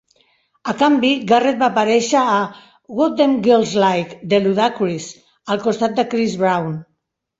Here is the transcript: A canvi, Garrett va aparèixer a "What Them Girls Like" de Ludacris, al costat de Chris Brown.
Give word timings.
A 0.71 0.73
canvi, 0.77 1.09
Garrett 1.31 1.59
va 1.63 1.67
aparèixer 1.73 2.23
a 2.37 2.37
"What 3.01 3.15
Them 3.21 3.35
Girls 3.49 3.75
Like" 3.87 4.17
de 4.33 4.41
Ludacris, 4.47 5.07
al 5.57 5.63
costat 5.67 5.99
de 6.01 6.07
Chris 6.15 6.39
Brown. 6.47 6.75